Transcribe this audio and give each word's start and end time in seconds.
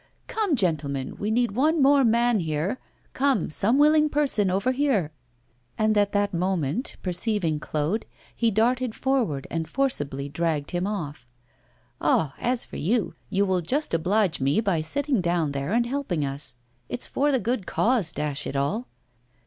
'Come, 0.25 0.55
gentlemen, 0.55 1.15
we 1.17 1.29
need 1.29 1.51
one 1.51 1.79
more 1.79 2.03
man 2.03 2.39
here! 2.39 2.79
Come, 3.13 3.51
some 3.51 3.77
willing 3.77 4.09
person, 4.09 4.49
over 4.49 4.71
here!' 4.71 5.11
And 5.77 5.95
at 5.95 6.11
that 6.11 6.33
moment, 6.33 6.95
perceiving 7.03 7.59
Claude, 7.59 8.07
he 8.35 8.49
darted 8.49 8.95
forward 8.95 9.45
and 9.51 9.69
forcibly 9.69 10.27
dragged 10.27 10.71
him 10.71 10.87
off. 10.87 11.27
'Ah! 12.01 12.33
as 12.39 12.65
for 12.65 12.77
you, 12.77 13.13
you 13.29 13.45
will 13.45 13.61
just 13.61 13.93
oblige 13.93 14.41
me 14.41 14.59
by 14.59 14.81
sitting 14.81 15.21
down 15.21 15.51
there 15.51 15.71
and 15.71 15.85
helping 15.85 16.25
us! 16.25 16.57
It's 16.89 17.05
for 17.05 17.31
the 17.31 17.37
good 17.39 17.67
cause, 17.67 18.11
dash 18.11 18.47
it 18.47 18.55
all! 18.55 18.87